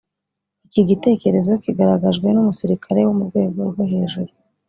iki 0.67 0.81
gitekerezo 0.89 1.51
kigaragajwe 1.63 2.27
n'umusirikari 2.31 2.99
wo 3.05 3.13
mu 3.17 3.23
rwego 3.29 3.59
rwo 3.69 3.83
hejuru 3.91 4.31